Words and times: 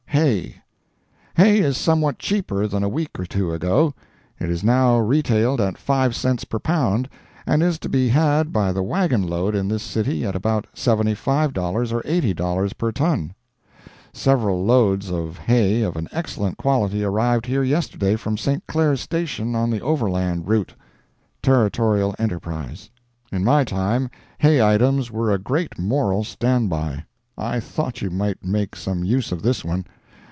HAY. 0.13 0.57
Hay 1.37 1.59
is 1.61 1.77
somewhat 1.77 2.19
cheaper 2.19 2.67
than 2.67 2.83
a 2.83 2.89
week 2.89 3.11
or 3.17 3.25
two 3.25 3.53
ago. 3.53 3.93
It 4.41 4.49
is 4.49 4.61
now 4.61 4.97
retailed 4.99 5.61
at 5.61 5.77
five 5.77 6.13
cents 6.15 6.43
per 6.43 6.59
pound 6.59 7.07
and 7.47 7.63
is 7.63 7.79
to 7.79 7.87
be 7.89 8.09
had 8.09 8.51
by 8.51 8.73
the 8.73 8.83
wagon 8.83 9.23
load 9.25 9.55
in 9.55 9.69
this 9.69 9.81
city 9.81 10.25
at 10.25 10.35
about 10.35 10.67
$75 10.75 11.55
or 11.93 12.01
$80 12.03 12.77
per 12.77 12.91
ton. 12.91 13.33
Several 14.11 14.63
loads 14.65 15.09
of 15.09 15.37
hay 15.37 15.81
of 15.81 15.95
an 15.95 16.09
excellent 16.11 16.57
quality 16.57 17.05
arrived 17.05 17.45
here 17.45 17.63
yesterday 17.63 18.17
from 18.17 18.37
St. 18.37 18.67
Clair's 18.67 18.99
Station 19.01 19.55
on 19.55 19.69
the 19.69 19.79
Overland 19.81 20.45
route.—Territorial 20.45 22.13
Enterprise. 22.19 22.89
In 23.31 23.45
my 23.45 23.63
time, 23.63 24.09
hay 24.39 24.61
items 24.61 25.09
were 25.09 25.31
a 25.31 25.39
great 25.39 25.79
moral 25.79 26.25
stand 26.25 26.69
by. 26.69 27.05
I 27.37 27.61
thought 27.61 28.01
you 28.01 28.09
might 28.09 28.43
make 28.43 28.75
some 28.75 29.05
use 29.05 29.31
of 29.31 29.41
this 29.41 29.63
one. 29.63 29.85